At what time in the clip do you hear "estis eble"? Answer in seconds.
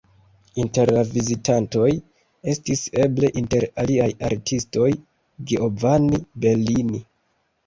2.53-3.29